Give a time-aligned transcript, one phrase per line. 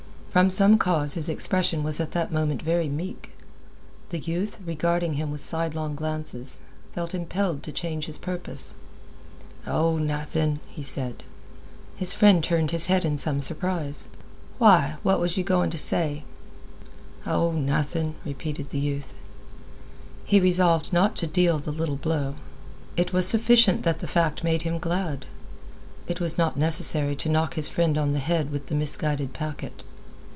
[0.31, 3.31] From some cause his expression was at that moment very meek.
[4.11, 6.61] The youth, regarding him with sidelong glances,
[6.93, 8.73] felt impelled to change his purpose.
[9.67, 11.23] "Oh, nothing," he said.
[11.97, 14.07] His friend turned his head in some surprise,
[14.57, 16.23] "Why, what was yeh goin' t' say?"
[17.25, 19.13] "Oh, nothing," repeated the youth.
[20.23, 22.35] He resolved not to deal the little blow.
[22.95, 25.25] It was sufficient that the fact made him glad.
[26.07, 29.83] It was not necessary to knock his friend on the head with the misguided packet.